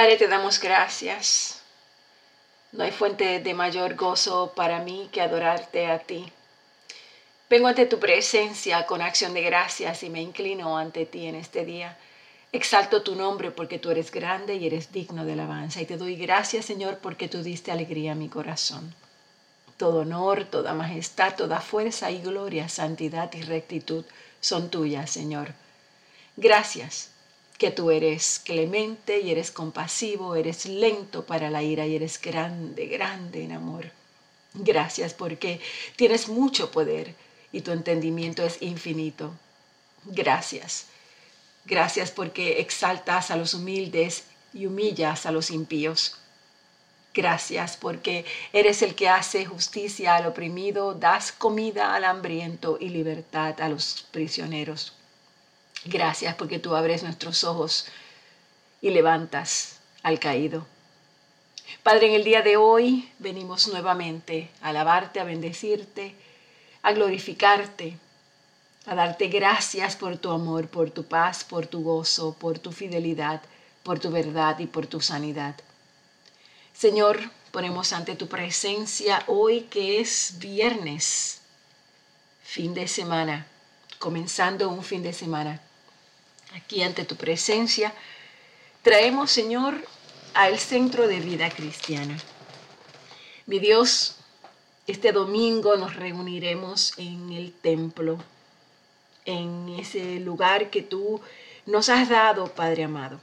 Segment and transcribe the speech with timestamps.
[0.00, 1.60] Padre, te damos gracias.
[2.72, 6.24] No hay fuente de mayor gozo para mí que adorarte a ti.
[7.50, 11.66] Vengo ante tu presencia con acción de gracias y me inclino ante ti en este
[11.66, 11.98] día.
[12.50, 15.82] Exalto tu nombre porque tú eres grande y eres digno de alabanza.
[15.82, 18.94] Y te doy gracias, Señor, porque tú diste alegría a mi corazón.
[19.76, 24.06] Todo honor, toda majestad, toda fuerza y gloria, santidad y rectitud
[24.40, 25.52] son tuyas, Señor.
[26.38, 27.10] Gracias
[27.60, 32.86] que tú eres clemente y eres compasivo, eres lento para la ira y eres grande,
[32.86, 33.92] grande en amor.
[34.54, 35.60] Gracias porque
[35.94, 37.14] tienes mucho poder
[37.52, 39.34] y tu entendimiento es infinito.
[40.06, 40.86] Gracias.
[41.66, 44.24] Gracias porque exaltas a los humildes
[44.54, 46.16] y humillas a los impíos.
[47.12, 48.24] Gracias porque
[48.54, 54.06] eres el que hace justicia al oprimido, das comida al hambriento y libertad a los
[54.12, 54.94] prisioneros.
[55.84, 57.86] Gracias porque tú abres nuestros ojos
[58.82, 60.66] y levantas al caído.
[61.82, 66.14] Padre, en el día de hoy venimos nuevamente a alabarte, a bendecirte,
[66.82, 67.96] a glorificarte,
[68.84, 73.40] a darte gracias por tu amor, por tu paz, por tu gozo, por tu fidelidad,
[73.82, 75.54] por tu verdad y por tu sanidad.
[76.74, 77.20] Señor,
[77.52, 81.40] ponemos ante tu presencia hoy que es viernes,
[82.42, 83.46] fin de semana,
[83.98, 85.60] comenzando un fin de semana
[86.54, 87.92] aquí ante tu presencia,
[88.82, 89.74] traemos, Señor,
[90.34, 92.16] al centro de vida cristiana.
[93.46, 94.16] Mi Dios,
[94.86, 98.18] este domingo nos reuniremos en el templo,
[99.24, 101.20] en ese lugar que tú
[101.66, 103.20] nos has dado, Padre amado.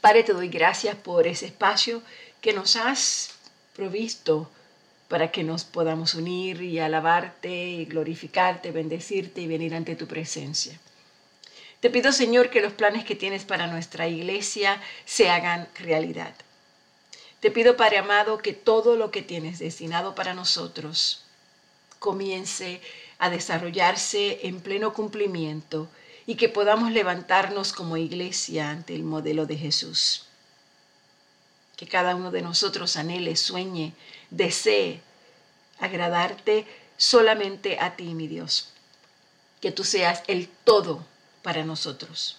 [0.00, 2.02] Padre, te doy gracias por ese espacio
[2.40, 3.30] que nos has
[3.74, 4.50] provisto
[5.08, 10.78] para que nos podamos unir y alabarte y glorificarte, bendecirte y venir ante tu presencia.
[11.80, 16.34] Te pido, Señor, que los planes que tienes para nuestra iglesia se hagan realidad.
[17.40, 21.22] Te pido, Padre amado, que todo lo que tienes destinado para nosotros
[21.98, 22.80] comience
[23.18, 25.88] a desarrollarse en pleno cumplimiento
[26.26, 30.26] y que podamos levantarnos como iglesia ante el modelo de Jesús.
[31.76, 33.92] Que cada uno de nosotros anhele, sueñe,
[34.30, 35.02] desee
[35.78, 38.70] agradarte solamente a ti, mi Dios.
[39.60, 41.04] Que tú seas el todo
[41.46, 42.38] para nosotros.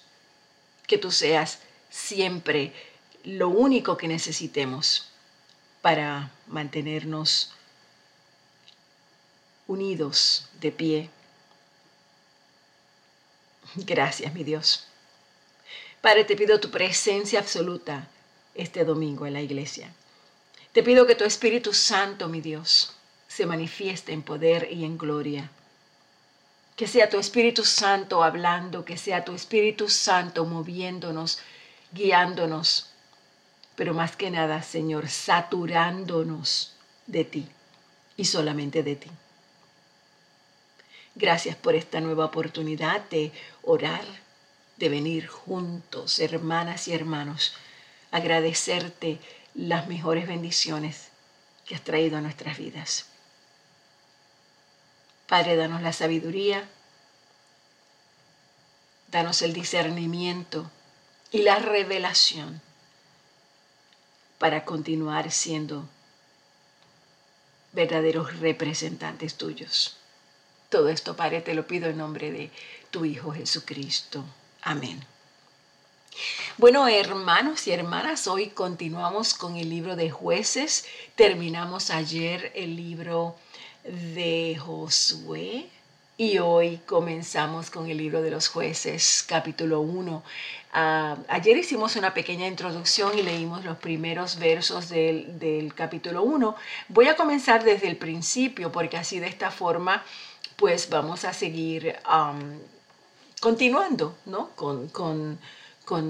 [0.86, 1.60] Que tú seas
[1.90, 2.74] siempre
[3.24, 5.08] lo único que necesitemos
[5.82, 7.54] para mantenernos
[9.66, 11.10] unidos de pie.
[13.76, 14.88] Gracias, mi Dios.
[16.02, 18.10] Padre, te pido tu presencia absoluta
[18.56, 19.90] este domingo en la iglesia.
[20.74, 22.92] Te pido que tu Espíritu Santo, mi Dios,
[23.30, 25.50] se manifieste en poder y en gloria
[26.78, 31.40] que sea tu Espíritu Santo hablando, que sea tu Espíritu Santo moviéndonos,
[31.92, 32.92] guiándonos,
[33.76, 36.74] pero más que nada, Señor, saturándonos
[37.08, 37.48] de ti
[38.16, 39.10] y solamente de ti.
[41.16, 43.32] Gracias por esta nueva oportunidad de
[43.64, 44.06] orar,
[44.78, 47.56] de venir juntos, hermanas y hermanos,
[48.12, 49.18] agradecerte
[49.56, 51.08] las mejores bendiciones
[51.66, 53.08] que has traído a nuestras vidas.
[55.28, 56.70] Padre, danos la sabiduría,
[59.12, 60.72] danos el discernimiento
[61.32, 62.62] y la revelación
[64.40, 65.88] para continuar siendo
[67.74, 69.98] verdaderos representantes tuyos.
[70.70, 72.50] Todo esto, Padre, te lo pido en nombre de
[72.92, 74.24] tu Hijo Jesucristo.
[74.62, 75.06] Amén.
[76.58, 80.86] Bueno, hermanos y hermanas, hoy continuamos con el libro de jueces.
[81.16, 83.36] Terminamos ayer el libro
[83.88, 85.70] de Josué
[86.18, 90.24] y hoy comenzamos con el libro de los jueces, capítulo 1.
[90.74, 96.56] Ah, ayer hicimos una pequeña introducción y leímos los primeros versos del, capítulo 1.
[96.90, 100.04] Voy a comenzar desde el principio porque así de esta forma
[100.58, 101.96] pues vamos a seguir
[103.40, 104.50] continuando ¿no?
[104.56, 105.40] con,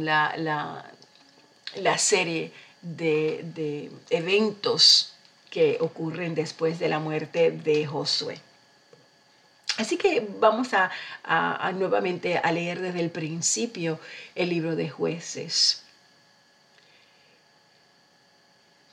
[0.06, 5.17] la, la, serie de, de eventos
[5.58, 8.40] que ocurren después de la muerte de Josué.
[9.78, 10.92] Así que vamos a,
[11.72, 14.00] nuevamente a leer desde el principio
[14.36, 15.82] el libro de jueces.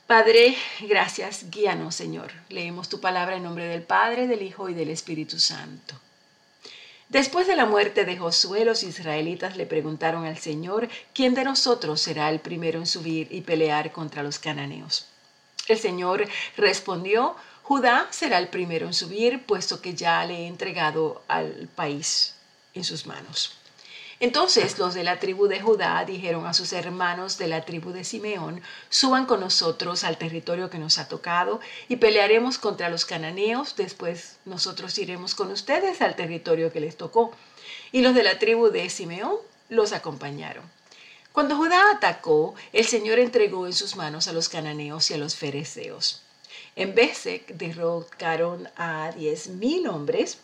[0.07, 2.31] Padre, gracias, guíanos Señor.
[2.49, 5.93] Leemos tu palabra en nombre del Padre, del Hijo y del Espíritu Santo.
[7.09, 12.01] Después de la muerte de Josué, los israelitas le preguntaron al Señor, ¿quién de nosotros
[12.01, 15.09] será el primero en subir y pelear contra los cananeos?
[15.67, 16.27] El Señor
[16.57, 22.35] respondió, Judá será el primero en subir, puesto que ya le he entregado al país
[22.75, 23.57] en sus manos.
[24.19, 28.05] Entonces los de la tribu de Judá dijeron a sus hermanos de la tribu de
[28.05, 31.59] Simeón, suban con nosotros al territorio que nos ha tocado
[31.89, 37.33] y pelearemos contra los cananeos, después nosotros iremos con ustedes al territorio que les tocó.
[37.91, 39.35] Y los de la tribu de Simeón
[39.67, 40.63] los acompañaron.
[41.35, 45.35] Cuando Judá atacó, el Señor entregó en sus manos a los cananeos y a los
[45.35, 46.21] fereceos.
[46.77, 50.37] En Besek derrocaron a diez mil hombres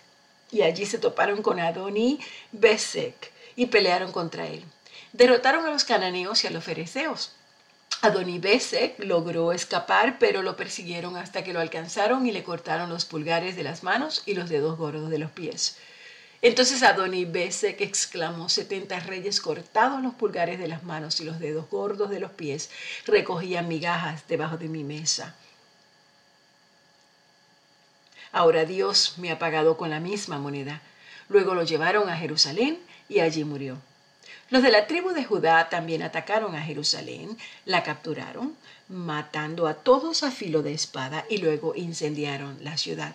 [0.51, 2.19] y allí se toparon con Adoni
[2.51, 4.65] Besek y pelearon contra él.
[5.13, 7.31] Derrotaron a los cananeos y a los fereceos.
[8.01, 13.55] Adonibesek logró escapar, pero lo persiguieron hasta que lo alcanzaron y le cortaron los pulgares
[13.55, 15.77] de las manos y los dedos gordos de los pies.
[16.41, 22.09] Entonces Adonibesek exclamó, setenta reyes cortados los pulgares de las manos y los dedos gordos
[22.09, 22.71] de los pies
[23.05, 25.35] recogían migajas debajo de mi mesa.
[28.31, 30.81] Ahora Dios me ha pagado con la misma moneda.
[31.29, 33.77] Luego lo llevaron a Jerusalén y allí murió.
[34.49, 38.55] Los de la tribu de Judá también atacaron a Jerusalén, la capturaron,
[38.89, 43.13] matando a todos a filo de espada y luego incendiaron la ciudad.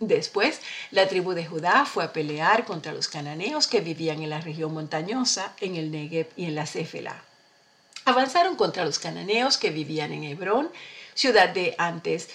[0.00, 0.60] Después,
[0.92, 4.72] la tribu de Judá fue a pelear contra los cananeos que vivían en la región
[4.72, 7.22] montañosa, en el Negev y en la Céfela.
[8.04, 10.70] Avanzaron contra los cananeos que vivían en Hebrón,
[11.14, 12.28] ciudad de antes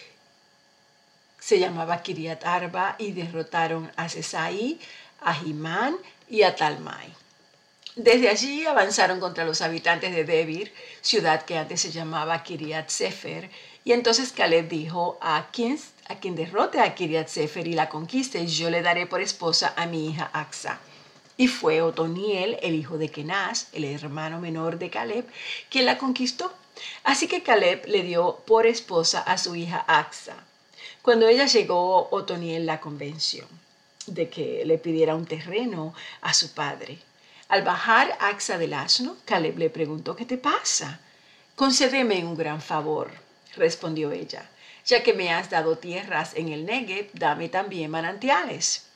[1.39, 4.79] se llamaba Kiriat Arba, y derrotaron a Sesai,
[5.19, 5.97] a Jimán
[6.29, 7.13] y a Talmai.
[7.95, 13.49] Desde allí avanzaron contra los habitantes de Debir, ciudad que antes se llamaba Kiriat Sefer,
[13.83, 18.45] y entonces Caleb dijo a quien, a quien derrote a Kiriat Sefer y la conquiste,
[18.47, 20.79] yo le daré por esposa a mi hija Axa.
[21.37, 25.25] Y fue Otoniel, el hijo de Kenaz, el hermano menor de Caleb,
[25.69, 26.53] quien la conquistó.
[27.03, 30.35] Así que Caleb le dio por esposa a su hija Axa.
[31.01, 33.47] Cuando ella llegó, Otoniel la convenció
[34.07, 36.99] de que le pidiera un terreno a su padre.
[37.47, 40.99] Al bajar Axa del asno, Caleb le preguntó, ¿qué te pasa?
[41.55, 43.11] Concédeme un gran favor,
[43.55, 44.49] respondió ella.
[44.85, 48.87] Ya que me has dado tierras en el Negev, dame también manantiales.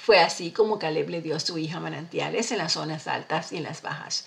[0.00, 3.58] Fue así como Caleb le dio a su hija manantiales en las zonas altas y
[3.58, 4.26] en las bajas.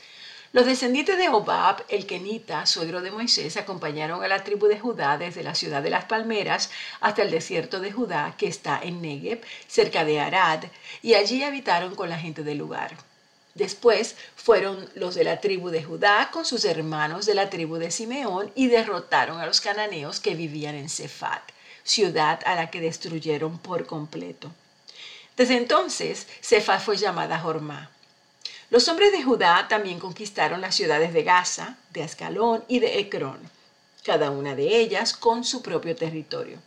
[0.54, 5.18] Los descendientes de Obab, el Kenita, suegro de Moisés, acompañaron a la tribu de Judá
[5.18, 9.42] desde la ciudad de las palmeras hasta el desierto de Judá, que está en Negev,
[9.68, 10.66] cerca de Arad,
[11.02, 12.98] y allí habitaron con la gente del lugar.
[13.54, 17.92] Después fueron los de la tribu de Judá con sus hermanos de la tribu de
[17.92, 21.42] Simeón y derrotaron a los cananeos que vivían en Cefat,
[21.84, 24.52] ciudad a la que destruyeron por completo.
[25.36, 27.92] Desde entonces, Cefat fue llamada Jormá.
[28.70, 33.40] Los hombres de Judá también conquistaron las ciudades de Gaza, de Ascalón y de Ecrón,
[34.06, 36.58] cada una de ellas con su propio territorio.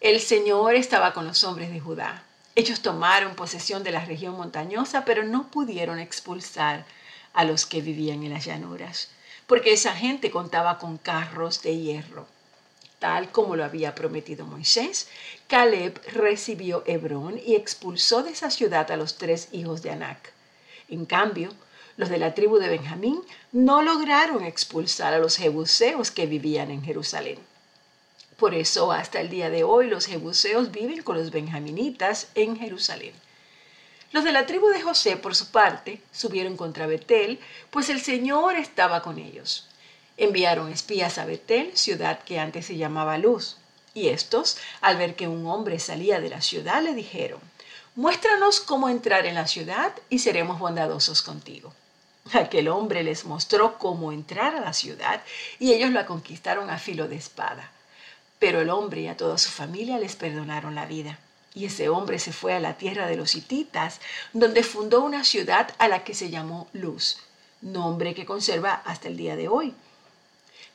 [0.00, 2.24] El Señor estaba con los hombres de Judá.
[2.54, 6.84] Ellos tomaron posesión de la región montañosa, pero no pudieron expulsar
[7.32, 9.08] a los que vivían en las llanuras,
[9.46, 12.26] porque esa gente contaba con carros de hierro.
[12.98, 15.08] Tal como lo había prometido Moisés,
[15.48, 20.32] Caleb recibió Hebrón y expulsó de esa ciudad a los tres hijos de Anac.
[20.88, 21.54] En cambio,
[21.96, 26.84] los de la tribu de Benjamín no lograron expulsar a los jebuseos que vivían en
[26.84, 27.38] Jerusalén.
[28.42, 33.14] Por eso hasta el día de hoy los jebuseos viven con los benjaminitas en Jerusalén.
[34.10, 37.38] Los de la tribu de José, por su parte, subieron contra Betel,
[37.70, 39.68] pues el Señor estaba con ellos.
[40.16, 43.58] Enviaron espías a Betel, ciudad que antes se llamaba Luz.
[43.94, 47.38] Y estos, al ver que un hombre salía de la ciudad, le dijeron,
[47.94, 51.72] Muéstranos cómo entrar en la ciudad y seremos bondadosos contigo.
[52.32, 55.22] Aquel hombre les mostró cómo entrar a la ciudad
[55.60, 57.70] y ellos la conquistaron a filo de espada.
[58.42, 61.16] Pero el hombre y a toda su familia les perdonaron la vida.
[61.54, 64.00] Y ese hombre se fue a la tierra de los hititas,
[64.32, 67.18] donde fundó una ciudad a la que se llamó Luz,
[67.60, 69.74] nombre que conserva hasta el día de hoy.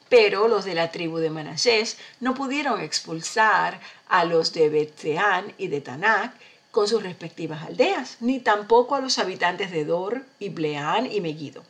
[0.08, 5.68] Pero los de la tribu de Manasés no pudieron expulsar a los de Betseán y
[5.68, 6.32] de Tanac,
[6.72, 11.66] con sus respectivas aldeas, ni tampoco a los habitantes de Dor y Bleán y Megiddo,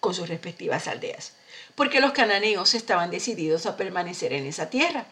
[0.00, 1.34] con sus respectivas aldeas,
[1.74, 5.04] porque los cananeos estaban decididos a permanecer en esa tierra.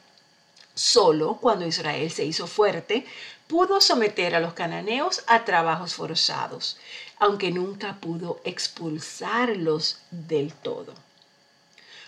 [0.74, 3.04] Solo cuando Israel se hizo fuerte,
[3.46, 6.78] pudo someter a los cananeos a trabajos forzados,
[7.18, 10.94] aunque nunca pudo expulsarlos del todo.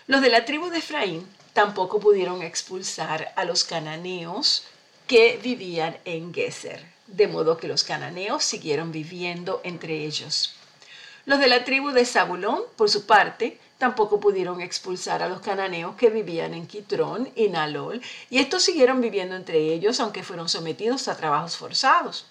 [0.07, 4.63] Los de la tribu de Efraín tampoco pudieron expulsar a los cananeos
[5.07, 10.55] que vivían en Geser de modo que los cananeos siguieron viviendo entre ellos.
[11.25, 15.95] Los de la tribu de Zabulón, por su parte, tampoco pudieron expulsar a los cananeos
[15.97, 21.09] que vivían en Quitrón y Nalol, y estos siguieron viviendo entre ellos, aunque fueron sometidos
[21.09, 22.25] a trabajos forzados.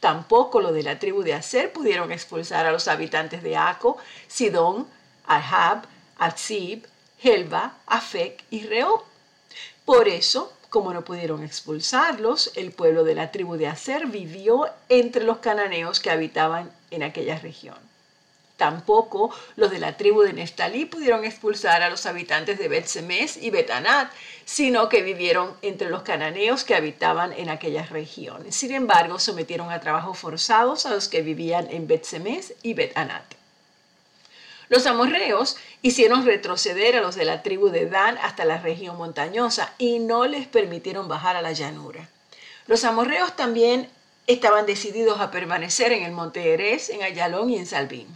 [0.00, 4.86] Tampoco los de la tribu de Aser pudieron expulsar a los habitantes de Aco, Sidón,
[5.26, 5.82] Ahab,
[6.16, 6.86] Atzib,
[7.22, 9.02] Helba, Afek y Rehob.
[9.84, 15.24] Por eso, como no pudieron expulsarlos, el pueblo de la tribu de Aser vivió entre
[15.24, 17.76] los cananeos que habitaban en aquella región.
[18.56, 22.88] Tampoco los de la tribu de Neftalí pudieron expulsar a los habitantes de bet
[23.40, 24.10] y Betanat,
[24.46, 28.56] sino que vivieron entre los cananeos que habitaban en aquellas regiones.
[28.56, 32.06] Sin embargo, sometieron a trabajos forzados a los que vivían en bet
[32.62, 33.34] y Betanat.
[34.68, 39.72] Los amorreos hicieron retroceder a los de la tribu de Dan hasta la región montañosa
[39.78, 42.08] y no les permitieron bajar a la llanura.
[42.66, 43.88] Los amorreos también
[44.26, 48.08] estaban decididos a permanecer en el monte Erez, en Ayalón y en Salvín.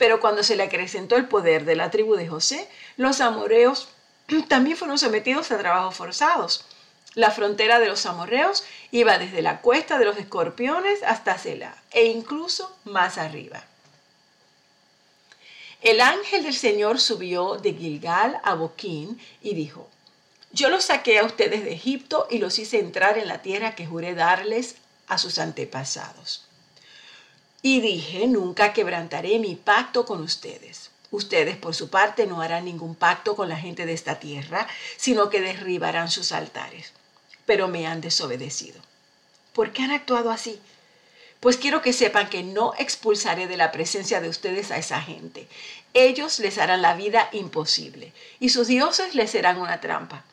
[0.00, 2.66] Pero cuando se le acrecentó el poder de la tribu de José,
[2.96, 3.90] los amorreos
[4.48, 6.64] también fueron sometidos a trabajos forzados.
[7.12, 12.06] La frontera de los amorreos iba desde la cuesta de los escorpiones hasta Selah e
[12.06, 13.62] incluso más arriba.
[15.82, 19.86] El ángel del Señor subió de Gilgal a Boquín y dijo,
[20.50, 23.86] Yo los saqué a ustedes de Egipto y los hice entrar en la tierra que
[23.86, 24.76] juré darles
[25.08, 26.49] a sus antepasados.
[27.62, 30.90] Y dije, nunca quebrantaré mi pacto con ustedes.
[31.10, 35.28] Ustedes, por su parte, no harán ningún pacto con la gente de esta tierra, sino
[35.28, 36.92] que derribarán sus altares.
[37.46, 38.80] Pero me han desobedecido.
[39.52, 40.60] ¿Por qué han actuado así?
[41.40, 45.48] Pues quiero que sepan que no expulsaré de la presencia de ustedes a esa gente.
[45.94, 50.24] Ellos les harán la vida imposible y sus dioses les serán una trampa.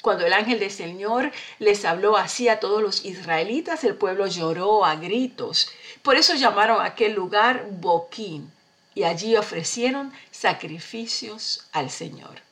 [0.00, 4.84] Cuando el ángel del Señor les habló así a todos los israelitas, el pueblo lloró
[4.84, 5.68] a gritos.
[6.06, 8.52] Por eso llamaron aquel lugar Boquín
[8.94, 12.42] y allí ofrecieron sacrificios al Señor.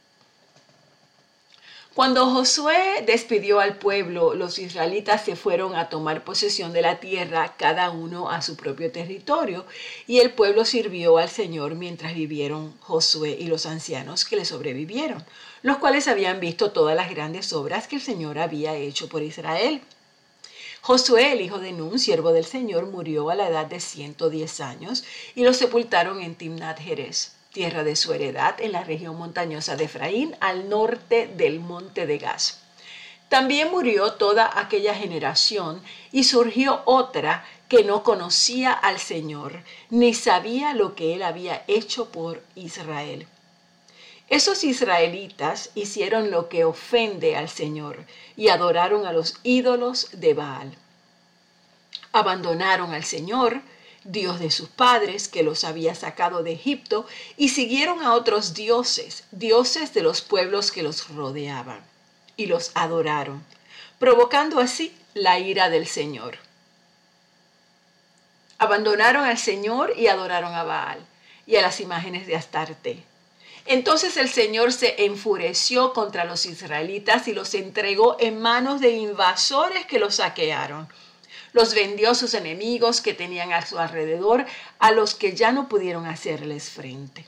[1.94, 7.54] Cuando Josué despidió al pueblo, los israelitas se fueron a tomar posesión de la tierra,
[7.56, 9.64] cada uno a su propio territorio,
[10.08, 15.24] y el pueblo sirvió al Señor mientras vivieron Josué y los ancianos que le sobrevivieron,
[15.62, 19.80] los cuales habían visto todas las grandes obras que el Señor había hecho por Israel.
[20.86, 25.02] Josué, el hijo de Nun, siervo del Señor, murió a la edad de 110 años
[25.34, 29.84] y lo sepultaron en Timnat Jerez tierra de su heredad en la región montañosa de
[29.84, 32.60] Efraín, al norte del monte de Gaz.
[33.30, 35.80] También murió toda aquella generación
[36.12, 42.10] y surgió otra que no conocía al Señor, ni sabía lo que él había hecho
[42.10, 43.26] por Israel.
[44.28, 48.04] Esos israelitas hicieron lo que ofende al Señor
[48.36, 50.76] y adoraron a los ídolos de Baal.
[52.12, 53.60] Abandonaron al Señor,
[54.04, 59.24] Dios de sus padres, que los había sacado de Egipto, y siguieron a otros dioses,
[59.30, 61.84] dioses de los pueblos que los rodeaban,
[62.36, 63.44] y los adoraron,
[63.98, 66.38] provocando así la ira del Señor.
[68.58, 70.98] Abandonaron al Señor y adoraron a Baal
[71.46, 73.04] y a las imágenes de Astarte.
[73.66, 79.86] Entonces el Señor se enfureció contra los israelitas y los entregó en manos de invasores
[79.86, 80.88] que los saquearon
[81.54, 84.44] los vendió a sus enemigos que tenían a su alrededor,
[84.80, 87.24] a los que ya no pudieron hacerles frente.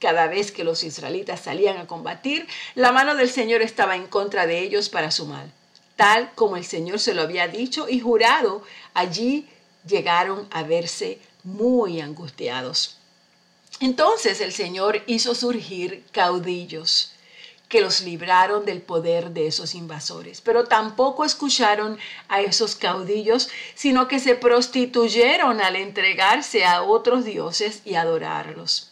[0.00, 4.46] Cada vez que los israelitas salían a combatir, la mano del Señor estaba en contra
[4.46, 5.50] de ellos para su mal.
[5.94, 8.64] Tal como el Señor se lo había dicho y jurado,
[8.94, 9.48] allí
[9.86, 12.98] llegaron a verse muy angustiados.
[13.80, 17.12] Entonces el Señor hizo surgir caudillos
[17.72, 20.42] que los libraron del poder de esos invasores.
[20.42, 21.98] Pero tampoco escucharon
[22.28, 28.90] a esos caudillos, sino que se prostituyeron al entregarse a otros dioses y adorarlos.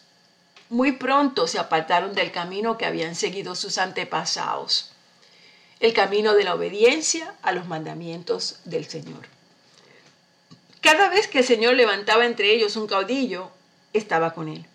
[0.69, 4.91] Muy pronto se apartaron del camino que habían seguido sus antepasados,
[5.79, 9.27] el camino de la obediencia a los mandamientos del Señor.
[10.81, 13.51] Cada vez que el Señor levantaba entre ellos un caudillo,
[13.93, 14.65] estaba con él.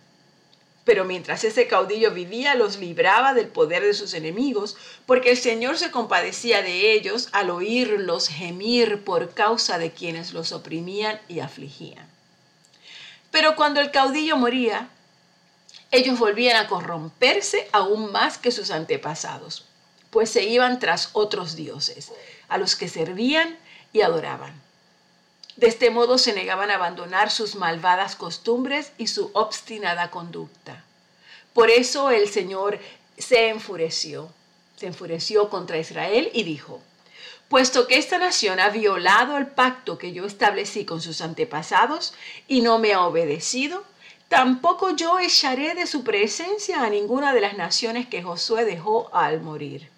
[0.87, 5.77] Pero mientras ese caudillo vivía, los libraba del poder de sus enemigos, porque el Señor
[5.79, 12.07] se compadecía de ellos al oírlos gemir por causa de quienes los oprimían y afligían.
[13.33, 14.89] Pero cuando el caudillo moría,
[15.91, 19.65] ellos volvían a corromperse aún más que sus antepasados,
[20.11, 22.13] pues se iban tras otros dioses,
[22.49, 23.59] a los que servían
[23.93, 24.66] y adoraban.
[25.57, 30.85] De este modo se negaban a abandonar sus malvadas costumbres y su obstinada conducta.
[31.55, 32.79] Por eso el Señor
[33.17, 34.29] se enfureció,
[34.77, 36.83] se enfureció contra Israel y dijo,
[37.49, 42.13] puesto que esta nación ha violado el pacto que yo establecí con sus antepasados
[42.47, 43.83] y no me ha obedecido,
[44.29, 49.41] tampoco yo echaré de su presencia a ninguna de las naciones que Josué dejó al
[49.41, 49.89] morir.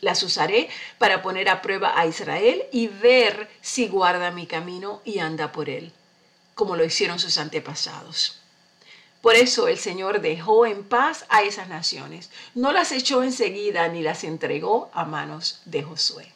[0.00, 5.20] Las usaré para poner a prueba a Israel y ver si guarda mi camino y
[5.20, 5.92] anda por él,
[6.54, 8.40] como lo hicieron sus antepasados.
[9.22, 14.02] Por eso el Señor dejó en paz a esas naciones, no las echó enseguida ni
[14.02, 16.32] las entregó a manos de Josué.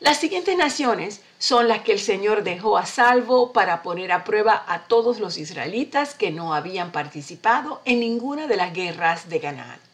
[0.00, 4.62] Las siguientes naciones son las que el Señor dejó a salvo para poner a prueba
[4.68, 9.85] a todos los israelitas que no habían participado en ninguna de las guerras de Canaán.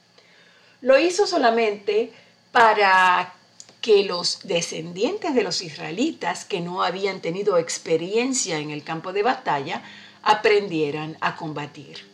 [0.83, 2.13] Lo hizo solamente
[2.51, 3.35] para
[3.81, 9.23] que los descendientes de los israelitas que no habían tenido experiencia en el campo de
[9.23, 9.83] batalla
[10.23, 12.05] aprendieran a combatir.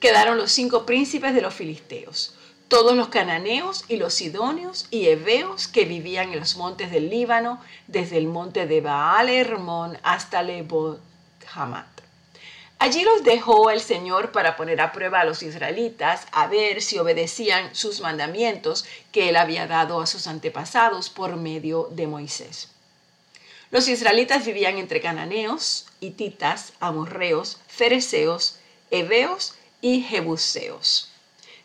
[0.00, 2.34] Quedaron los cinco príncipes de los filisteos,
[2.68, 7.58] todos los cananeos y los sidonios y heveos que vivían en los montes del Líbano,
[7.86, 10.98] desde el monte de Baal Hermón hasta Lebo
[11.54, 11.97] Hamat.
[12.80, 16.98] Allí los dejó el Señor para poner a prueba a los israelitas a ver si
[16.98, 22.68] obedecían sus mandamientos que él había dado a sus antepasados por medio de Moisés.
[23.70, 28.56] Los israelitas vivían entre cananeos, hititas, amorreos, fereceos,
[28.90, 31.10] heveos y jebuseos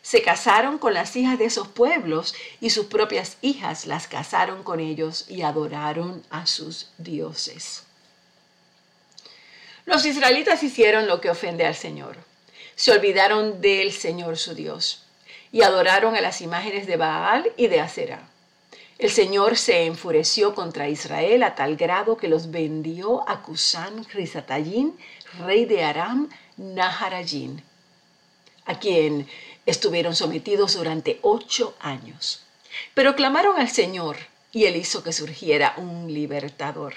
[0.04, 4.78] se casaron con las hijas de esos pueblos y sus propias hijas las casaron con
[4.78, 7.83] ellos y adoraron a sus dioses.
[9.86, 12.16] Los israelitas hicieron lo que ofende al Señor.
[12.74, 15.04] Se olvidaron del Señor su Dios
[15.52, 18.28] y adoraron a las imágenes de Baal y de Asera.
[18.98, 24.96] El Señor se enfureció contra Israel a tal grado que los vendió a Cusán Risatayín,
[25.40, 27.62] rey de Aram Naharayín,
[28.66, 29.28] a quien
[29.66, 32.42] Estuvieron sometidos durante ocho años,
[32.92, 34.16] pero clamaron al Señor
[34.52, 36.94] y él hizo que surgiera un libertador.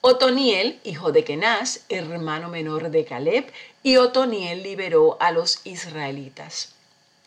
[0.00, 3.52] Otoniel, hijo de Kenaz, hermano menor de Caleb,
[3.82, 6.72] y Otoniel liberó a los israelitas.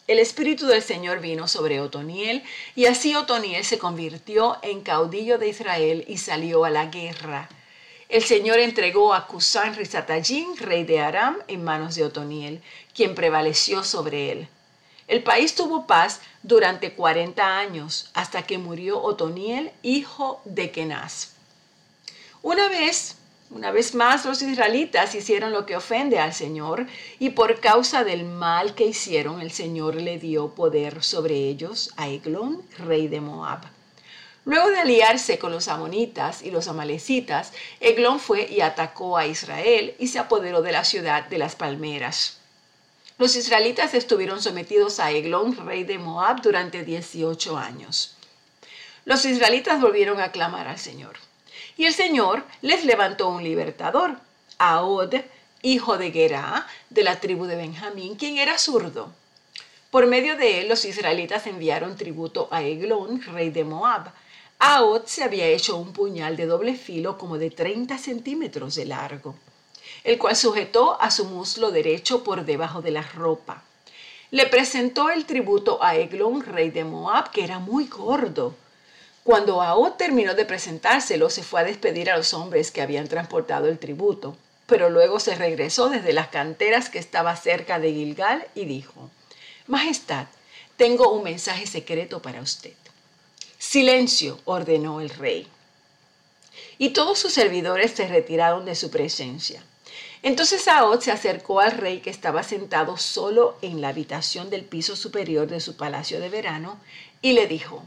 [0.07, 5.49] El Espíritu del Señor vino sobre Otoniel, y así Otoniel se convirtió en caudillo de
[5.49, 7.49] Israel y salió a la guerra.
[8.07, 12.61] El Señor entregó a Cusán Rizatayín, rey de Aram, en manos de Otoniel,
[12.95, 14.47] quien prevaleció sobre él.
[15.09, 21.31] El país tuvo paz durante 40 años hasta que murió Otoniel, hijo de Kenaz.
[22.43, 23.17] Una vez,
[23.51, 26.87] una vez más los israelitas hicieron lo que ofende al Señor
[27.19, 32.07] y por causa del mal que hicieron el Señor le dio poder sobre ellos a
[32.07, 33.59] Eglón, rey de Moab.
[34.43, 39.93] Luego de aliarse con los amonitas y los amalecitas, Eglón fue y atacó a Israel
[39.99, 42.39] y se apoderó de la ciudad de las palmeras.
[43.19, 48.15] Los israelitas estuvieron sometidos a Eglón, rey de Moab, durante 18 años.
[49.05, 51.17] Los israelitas volvieron a clamar al Señor.
[51.77, 54.17] Y el Señor les levantó un libertador,
[54.57, 55.15] Ahod,
[55.61, 59.11] hijo de Gerá, de la tribu de Benjamín, quien era zurdo.
[59.89, 64.11] Por medio de él, los israelitas enviaron tributo a Eglón, rey de Moab.
[64.59, 69.35] Ahod se había hecho un puñal de doble filo como de 30 centímetros de largo
[70.03, 73.63] el cual sujetó a su muslo derecho por debajo de la ropa.
[74.31, 78.55] Le presentó el tributo a Eglón, rey de Moab, que era muy gordo.
[79.23, 83.67] Cuando Ahod terminó de presentárselo, se fue a despedir a los hombres que habían transportado
[83.67, 88.65] el tributo, pero luego se regresó desde las canteras que estaba cerca de Gilgal y
[88.65, 89.11] dijo,
[89.67, 90.25] Majestad,
[90.75, 92.73] tengo un mensaje secreto para usted.
[93.59, 95.47] Silencio, ordenó el rey.
[96.79, 99.63] Y todos sus servidores se retiraron de su presencia.
[100.23, 104.95] Entonces Saot se acercó al rey que estaba sentado solo en la habitación del piso
[104.95, 106.79] superior de su palacio de verano
[107.21, 107.83] y le dijo,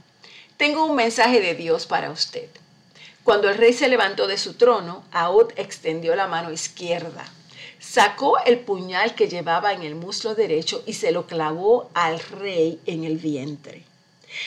[0.56, 2.48] Tengo un mensaje de Dios para usted.
[3.24, 7.24] Cuando el rey se levantó de su trono, Aot extendió la mano izquierda,
[7.80, 12.78] sacó el puñal que llevaba en el muslo derecho y se lo clavó al rey
[12.86, 13.82] en el vientre.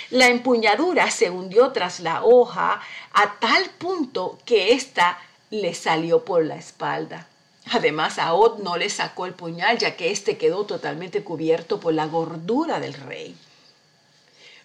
[0.10, 2.82] La empuñadura se hundió tras la hoja
[3.14, 7.28] a tal punto que ésta le salió por la espalda.
[7.72, 12.06] Además, Od no le sacó el puñal, ya que éste quedó totalmente cubierto por la
[12.06, 13.36] gordura del rey.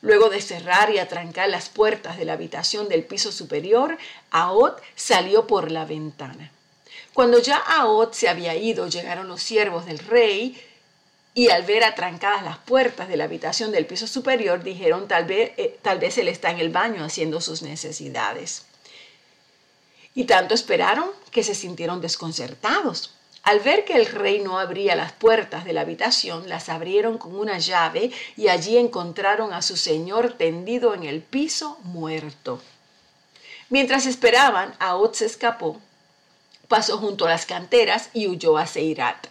[0.03, 3.97] Luego de cerrar y atrancar las puertas de la habitación del piso superior,
[4.31, 6.51] Aod salió por la ventana.
[7.15, 10.61] Cuando ya Aod se había ido, llegaron los siervos del rey
[11.35, 15.53] y al ver atrancadas las puertas de la habitación del piso superior, dijeron tal vez,
[15.57, 18.67] eh, tal vez él está en el baño haciendo sus necesidades.
[20.15, 23.15] Y tanto esperaron que se sintieron desconcertados.
[23.43, 27.35] Al ver que el rey no abría las puertas de la habitación, las abrieron con
[27.35, 32.63] una llave y allí encontraron a su señor tendido en el piso muerto.
[33.69, 35.81] Mientras esperaban, Aot se escapó,
[36.69, 39.27] pasó junto a las canteras y huyó a Seirat.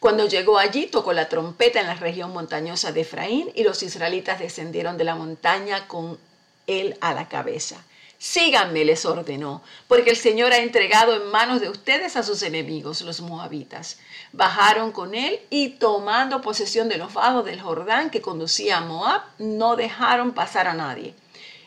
[0.00, 4.38] Cuando llegó allí, tocó la trompeta en la región montañosa de Efraín y los israelitas
[4.38, 6.18] descendieron de la montaña con
[6.66, 7.84] él a la cabeza.
[8.26, 13.02] Síganme, les ordenó, porque el Señor ha entregado en manos de ustedes a sus enemigos,
[13.02, 13.98] los moabitas.
[14.32, 19.20] Bajaron con él y tomando posesión de los vados del Jordán que conducía a Moab,
[19.36, 21.14] no dejaron pasar a nadie.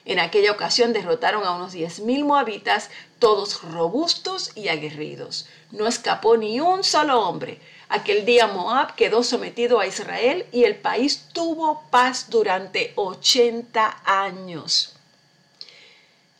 [0.03, 2.89] En aquella ocasión derrotaron a unos diez mil moabitas,
[3.19, 5.47] todos robustos y aguerridos.
[5.69, 7.61] No escapó ni un solo hombre.
[7.87, 14.96] Aquel día Moab quedó sometido a Israel y el país tuvo paz durante 80 años.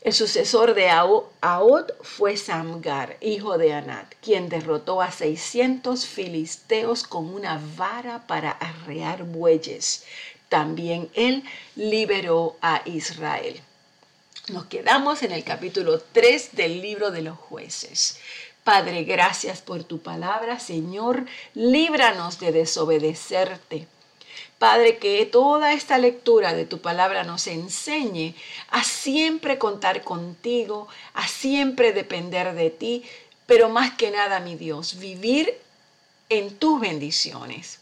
[0.07, 7.33] El sucesor de Aod fue Samgar, hijo de Anat, quien derrotó a 600 filisteos con
[7.33, 10.05] una vara para arrear bueyes.
[10.47, 11.43] También él
[11.75, 13.59] liberó a Israel.
[14.47, 18.17] Nos quedamos en el capítulo 3 del libro de los jueces.
[18.63, 21.25] Padre, gracias por tu palabra, Señor.
[21.53, 23.87] Líbranos de desobedecerte.
[24.59, 28.33] Padre, que toda esta lectura de tu palabra nos enseñe
[28.69, 33.03] a siempre contar contigo, a siempre depender de ti,
[33.45, 35.59] pero más que nada, mi Dios, vivir
[36.29, 37.79] en tus bendiciones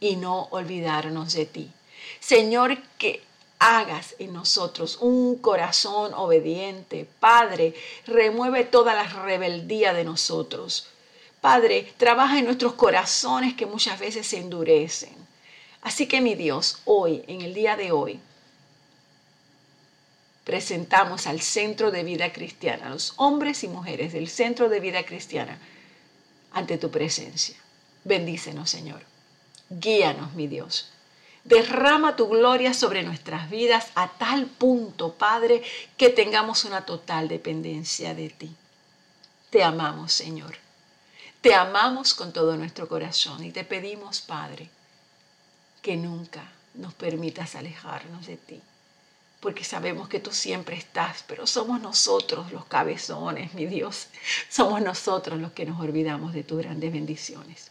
[0.00, 1.70] y no olvidarnos de ti.
[2.18, 3.22] Señor, que
[3.60, 7.06] hagas en nosotros un corazón obediente.
[7.20, 7.74] Padre,
[8.06, 10.88] remueve toda la rebeldía de nosotros.
[11.40, 15.29] Padre, trabaja en nuestros corazones que muchas veces se endurecen.
[15.82, 18.20] Así que mi Dios, hoy, en el día de hoy,
[20.44, 25.04] presentamos al Centro de Vida Cristiana, a los hombres y mujeres del Centro de Vida
[25.04, 25.58] Cristiana,
[26.52, 27.56] ante tu presencia.
[28.04, 29.02] Bendícenos, Señor.
[29.70, 30.90] Guíanos, mi Dios.
[31.44, 35.62] Derrama tu gloria sobre nuestras vidas a tal punto, Padre,
[35.96, 38.54] que tengamos una total dependencia de ti.
[39.48, 40.56] Te amamos, Señor.
[41.40, 44.68] Te amamos con todo nuestro corazón y te pedimos, Padre,
[45.82, 46.42] que nunca
[46.74, 48.60] nos permitas alejarnos de ti,
[49.40, 54.08] porque sabemos que tú siempre estás, pero somos nosotros los cabezones, mi Dios,
[54.48, 57.70] somos nosotros los que nos olvidamos de tus grandes bendiciones.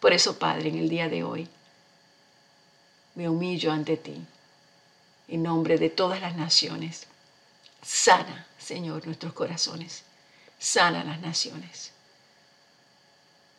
[0.00, 1.48] Por eso, Padre, en el día de hoy,
[3.14, 4.24] me humillo ante ti,
[5.28, 7.06] en nombre de todas las naciones.
[7.82, 10.02] Sana, Señor, nuestros corazones,
[10.58, 11.92] sana las naciones.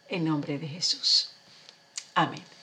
[0.09, 1.31] En nombre de Jesús.
[2.13, 2.56] Amén.